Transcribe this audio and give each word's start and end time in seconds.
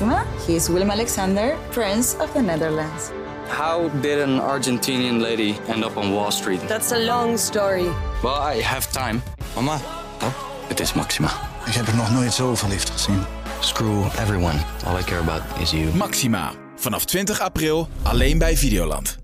Maxima. 0.00 0.24
He 0.46 0.54
is 0.54 0.68
Willem 0.68 0.90
Alexander, 0.90 1.56
Prince 1.70 2.16
of 2.18 2.32
the 2.32 2.40
Netherlands. 2.40 3.10
How 3.48 3.88
did 4.00 4.20
an 4.20 4.40
Argentinian 4.40 5.20
lady 5.20 5.54
end 5.66 5.84
up 5.84 5.96
on 5.96 6.12
Wall 6.12 6.30
Street? 6.30 6.60
That's 6.68 6.92
a 6.92 6.98
long 6.98 7.38
story. 7.38 7.88
Well, 8.22 8.56
I 8.56 8.62
have 8.62 8.90
time. 8.92 9.20
Mama, 9.54 9.78
Het 10.68 10.80
is 10.80 10.92
Maxima. 10.92 11.28
ik 11.66 11.72
heb 11.72 11.86
er 11.86 11.96
nog 11.96 12.12
nooit 12.12 12.32
zo 12.32 12.54
verliefd 12.54 12.90
gezien. 12.90 13.18
Screw 13.60 14.04
everyone. 14.04 14.58
All 14.86 14.98
I 14.98 15.02
care 15.02 15.20
about 15.20 15.42
is 15.60 15.70
you. 15.70 15.94
Maxima. 15.96 16.52
Vanaf 16.76 17.04
20 17.04 17.40
april 17.40 17.88
alleen 18.02 18.38
bij 18.38 18.56
Videoland. 18.56 19.18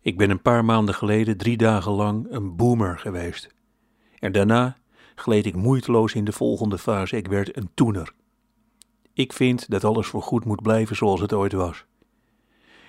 Ik 0.00 0.16
ben 0.18 0.30
een 0.30 0.42
paar 0.42 0.64
maanden 0.64 0.94
geleden 0.94 1.36
drie 1.36 1.56
dagen 1.56 1.92
lang 1.92 2.26
een 2.30 2.56
boomer 2.56 2.98
geweest. 2.98 3.48
En 4.18 4.32
daarna 4.32 4.76
gleed 5.14 5.46
ik 5.46 5.54
moeiteloos 5.54 6.12
in 6.12 6.24
de 6.24 6.32
volgende 6.32 6.78
fase. 6.78 7.16
Ik 7.16 7.26
werd 7.28 7.56
een 7.56 7.70
toener. 7.74 8.12
Ik 9.14 9.32
vind 9.32 9.70
dat 9.70 9.84
alles 9.84 10.06
voorgoed 10.06 10.44
moet 10.44 10.62
blijven 10.62 10.96
zoals 10.96 11.20
het 11.20 11.32
ooit 11.32 11.52
was. 11.52 11.84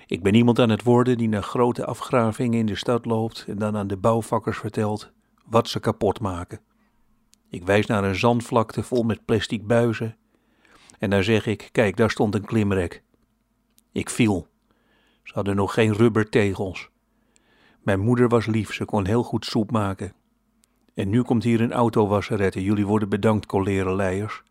Ik 0.06 0.22
ben 0.22 0.34
iemand 0.34 0.58
aan 0.58 0.70
het 0.70 0.82
worden 0.82 1.18
die 1.18 1.28
naar 1.28 1.42
grote 1.42 1.84
afgravingen 1.84 2.58
in 2.58 2.66
de 2.66 2.74
stad 2.74 3.04
loopt 3.04 3.44
en 3.48 3.58
dan 3.58 3.76
aan 3.76 3.86
de 3.86 3.96
bouwvakkers 3.96 4.58
vertelt 4.58 5.10
wat 5.44 5.68
ze 5.68 5.80
kapot 5.80 6.20
maken. 6.20 6.60
Ik 7.48 7.64
wijs 7.64 7.86
naar 7.86 8.04
een 8.04 8.14
zandvlakte 8.14 8.82
vol 8.82 9.02
met 9.02 9.24
plastic 9.24 9.66
buizen 9.66 10.16
en 10.98 11.10
daar 11.10 11.24
zeg 11.24 11.46
ik: 11.46 11.68
Kijk, 11.72 11.96
daar 11.96 12.10
stond 12.10 12.34
een 12.34 12.44
klimrek. 12.44 13.02
Ik 13.92 14.10
viel. 14.10 14.48
Ze 15.22 15.32
hadden 15.34 15.56
nog 15.56 15.74
geen 15.74 15.92
rubbertegels. 15.92 16.90
Mijn 17.82 18.00
moeder 18.00 18.28
was 18.28 18.46
lief, 18.46 18.72
ze 18.72 18.84
kon 18.84 19.06
heel 19.06 19.22
goed 19.22 19.44
soep 19.44 19.70
maken. 19.70 20.12
En 20.94 21.08
nu 21.08 21.22
komt 21.22 21.44
hier 21.44 21.60
een 21.60 21.72
autowasserette. 21.72 22.62
Jullie 22.62 22.86
worden 22.86 23.08
bedankt, 23.08 23.46
kolerenleiers. 23.46 24.42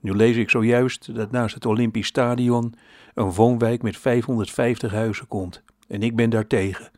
Nu 0.00 0.14
lees 0.14 0.36
ik 0.36 0.50
zojuist 0.50 1.14
dat 1.14 1.30
naast 1.30 1.54
het 1.54 1.66
Olympisch 1.66 2.06
Stadion 2.06 2.74
een 3.14 3.32
woonwijk 3.32 3.82
met 3.82 3.96
550 3.96 4.92
huizen 4.92 5.28
komt. 5.28 5.62
En 5.88 6.02
ik 6.02 6.16
ben 6.16 6.30
daartegen. 6.30 6.90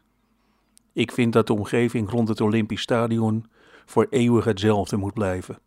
Ik 0.92 1.12
vind 1.12 1.32
dat 1.32 1.46
de 1.46 1.52
omgeving 1.52 2.10
rond 2.10 2.28
het 2.28 2.40
Olympisch 2.40 2.82
Stadion 2.82 3.46
voor 3.86 4.06
eeuwig 4.10 4.44
hetzelfde 4.44 4.96
moet 4.96 5.14
blijven. 5.14 5.58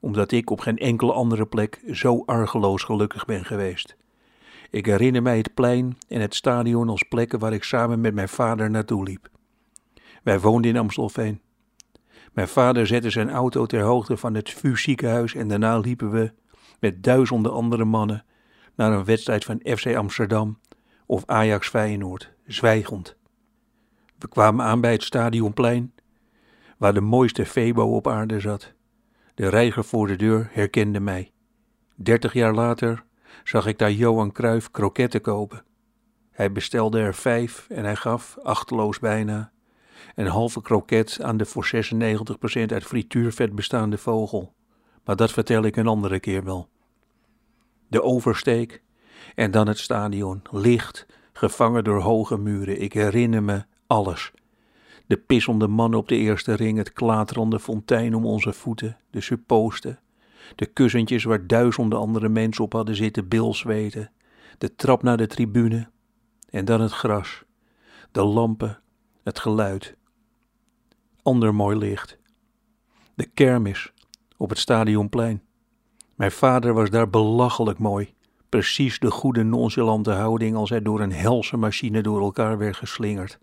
Omdat 0.00 0.32
ik 0.32 0.50
op 0.50 0.60
geen 0.60 0.78
enkele 0.78 1.12
andere 1.12 1.46
plek 1.46 1.82
zo 1.92 2.22
argeloos 2.26 2.82
gelukkig 2.82 3.24
ben 3.24 3.44
geweest. 3.44 3.96
Ik 4.70 4.86
herinner 4.86 5.22
mij 5.22 5.36
het 5.36 5.54
plein 5.54 5.96
en 6.08 6.20
het 6.20 6.34
stadion 6.34 6.88
als 6.88 7.02
plekken 7.02 7.38
waar 7.38 7.52
ik 7.52 7.64
samen 7.64 8.00
met 8.00 8.14
mijn 8.14 8.28
vader 8.28 8.70
naartoe 8.70 9.04
liep. 9.04 9.28
Wij 10.22 10.40
woonden 10.40 10.70
in 10.70 10.76
Amstelveen. 10.76 11.40
Mijn 12.32 12.48
vader 12.48 12.86
zette 12.86 13.10
zijn 13.10 13.30
auto 13.30 13.66
ter 13.66 13.82
hoogte 13.82 14.16
van 14.16 14.34
het 14.34 14.50
VU 14.50 14.76
ziekenhuis 14.76 15.34
en 15.34 15.48
daarna 15.48 15.78
liepen 15.78 16.10
we 16.10 16.32
met 16.80 17.02
duizenden 17.02 17.52
andere 17.52 17.84
mannen 17.84 18.24
naar 18.74 18.92
een 18.92 19.04
wedstrijd 19.04 19.44
van 19.44 19.60
FC 19.64 19.94
Amsterdam 19.94 20.58
of 21.06 21.22
Ajax 21.26 21.68
Feyenoord, 21.68 22.32
zwijgend. 22.46 23.16
We 24.18 24.28
kwamen 24.28 24.64
aan 24.64 24.80
bij 24.80 24.92
het 24.92 25.02
stadionplein, 25.02 25.92
waar 26.76 26.94
de 26.94 27.00
mooiste 27.00 27.46
Febo 27.46 27.96
op 27.96 28.08
aarde 28.08 28.40
zat. 28.40 28.72
De 29.34 29.48
reiger 29.48 29.84
voor 29.84 30.06
de 30.06 30.16
deur 30.16 30.48
herkende 30.52 31.00
mij. 31.00 31.32
Dertig 31.94 32.32
jaar 32.32 32.54
later 32.54 33.04
zag 33.44 33.66
ik 33.66 33.78
daar 33.78 33.92
Johan 33.92 34.32
Cruijff 34.32 34.70
kroketten 34.70 35.20
kopen. 35.20 35.64
Hij 36.30 36.52
bestelde 36.52 37.00
er 37.00 37.14
vijf 37.14 37.66
en 37.68 37.84
hij 37.84 37.96
gaf, 37.96 38.38
achteloos 38.42 38.98
bijna, 38.98 39.52
een 40.14 40.26
halve 40.26 40.62
kroket 40.62 41.18
aan 41.22 41.36
de 41.36 41.44
voor 41.44 41.70
96% 41.74 42.72
uit 42.72 42.84
frituurvet 42.84 43.54
bestaande 43.54 43.98
vogel. 43.98 44.54
Maar 45.08 45.16
dat 45.16 45.32
vertel 45.32 45.62
ik 45.62 45.76
een 45.76 45.86
andere 45.86 46.20
keer 46.20 46.44
wel. 46.44 46.68
De 47.86 48.02
oversteek 48.02 48.82
en 49.34 49.50
dan 49.50 49.66
het 49.66 49.78
stadion, 49.78 50.42
licht, 50.50 51.06
gevangen 51.32 51.84
door 51.84 52.00
hoge 52.00 52.38
muren. 52.38 52.80
Ik 52.80 52.92
herinner 52.92 53.42
me 53.42 53.64
alles. 53.86 54.32
De 55.06 55.16
pissende 55.16 55.68
mannen 55.68 55.98
op 55.98 56.08
de 56.08 56.16
eerste 56.16 56.54
ring, 56.54 56.78
het 56.78 56.92
klaterende 56.92 57.60
fontein 57.60 58.14
om 58.14 58.26
onze 58.26 58.52
voeten, 58.52 58.98
de 59.10 59.20
supposten, 59.20 60.00
de 60.54 60.66
kussentjes 60.66 61.24
waar 61.24 61.46
duizenden 61.46 61.98
andere 61.98 62.28
mensen 62.28 62.64
op 62.64 62.72
hadden 62.72 62.96
zitten 62.96 63.28
bilzweten, 63.28 64.12
de 64.58 64.74
trap 64.74 65.02
naar 65.02 65.16
de 65.16 65.26
tribune 65.26 65.90
en 66.50 66.64
dan 66.64 66.80
het 66.80 66.92
gras, 66.92 67.42
de 68.12 68.24
lampen, 68.24 68.80
het 69.22 69.38
geluid. 69.38 69.96
Ander 71.22 71.54
mooi 71.54 71.76
licht. 71.76 72.18
De 73.14 73.26
kermis 73.26 73.92
op 74.38 74.48
het 74.48 74.58
stadionplein. 74.58 75.42
Mijn 76.14 76.32
vader 76.32 76.74
was 76.74 76.90
daar 76.90 77.10
belachelijk 77.10 77.78
mooi. 77.78 78.14
Precies 78.48 78.98
de 78.98 79.10
goede 79.10 79.42
nonchalante 79.42 80.12
houding 80.12 80.56
als 80.56 80.70
hij 80.70 80.82
door 80.82 81.00
een 81.00 81.12
helse 81.12 81.56
machine 81.56 82.02
door 82.02 82.20
elkaar 82.20 82.58
werd 82.58 82.76
geslingerd. 82.76 83.38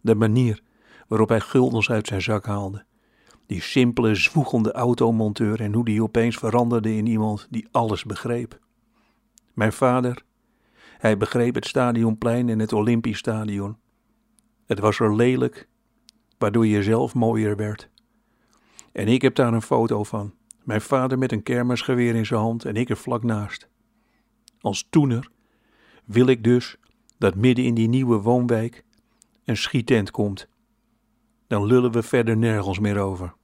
De 0.00 0.14
manier 0.14 0.62
waarop 1.06 1.28
hij 1.28 1.40
guldens 1.40 1.90
uit 1.90 2.06
zijn 2.06 2.22
zak 2.22 2.46
haalde. 2.46 2.84
Die 3.46 3.62
simpele, 3.62 4.14
zwoegende 4.14 4.72
automonteur 4.72 5.60
en 5.60 5.74
hoe 5.74 5.84
die 5.84 6.02
opeens 6.02 6.36
veranderde 6.36 6.96
in 6.96 7.06
iemand 7.06 7.46
die 7.50 7.68
alles 7.70 8.04
begreep. 8.04 8.58
Mijn 9.54 9.72
vader, 9.72 10.22
hij 10.98 11.16
begreep 11.16 11.54
het 11.54 11.66
stadionplein 11.66 12.48
en 12.48 12.58
het 12.58 12.72
Olympisch 12.72 13.18
stadion. 13.18 13.76
Het 14.66 14.78
was 14.78 15.00
er 15.00 15.14
lelijk, 15.14 15.68
waardoor 16.38 16.66
je 16.66 16.82
zelf 16.82 17.14
mooier 17.14 17.56
werd. 17.56 17.88
En 18.92 19.08
ik 19.08 19.22
heb 19.22 19.34
daar 19.34 19.52
een 19.52 19.62
foto 19.62 20.04
van. 20.04 20.34
Mijn 20.64 20.80
vader 20.80 21.18
met 21.18 21.32
een 21.32 21.42
kermisgeweer 21.42 22.14
in 22.14 22.26
zijn 22.26 22.40
hand 22.40 22.64
en 22.64 22.74
ik 22.74 22.90
er 22.90 22.96
vlak 22.96 23.22
naast. 23.22 23.68
Als 24.60 24.86
toener 24.90 25.30
wil 26.04 26.26
ik 26.26 26.44
dus 26.44 26.76
dat 27.18 27.34
midden 27.34 27.64
in 27.64 27.74
die 27.74 27.88
nieuwe 27.88 28.16
woonwijk 28.16 28.84
een 29.44 29.56
schietent 29.56 30.10
komt. 30.10 30.48
Dan 31.46 31.64
lullen 31.66 31.92
we 31.92 32.02
verder 32.02 32.36
nergens 32.36 32.78
meer 32.78 32.98
over. 32.98 33.34